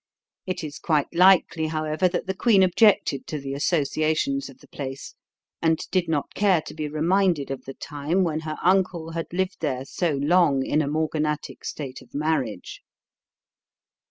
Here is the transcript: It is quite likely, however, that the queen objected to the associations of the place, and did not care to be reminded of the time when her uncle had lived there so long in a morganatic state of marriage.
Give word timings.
It 0.47 0.63
is 0.63 0.79
quite 0.79 1.13
likely, 1.13 1.67
however, 1.67 2.07
that 2.07 2.25
the 2.25 2.33
queen 2.33 2.63
objected 2.63 3.27
to 3.27 3.37
the 3.37 3.53
associations 3.53 4.49
of 4.49 4.57
the 4.57 4.67
place, 4.67 5.13
and 5.61 5.77
did 5.91 6.09
not 6.09 6.33
care 6.33 6.59
to 6.59 6.73
be 6.73 6.89
reminded 6.89 7.51
of 7.51 7.65
the 7.65 7.75
time 7.75 8.23
when 8.23 8.39
her 8.39 8.57
uncle 8.63 9.11
had 9.11 9.27
lived 9.31 9.57
there 9.59 9.85
so 9.85 10.13
long 10.13 10.65
in 10.65 10.81
a 10.81 10.87
morganatic 10.87 11.63
state 11.63 12.01
of 12.01 12.15
marriage. 12.15 12.81